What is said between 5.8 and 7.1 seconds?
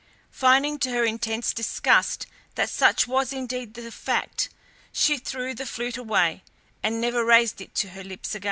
away, and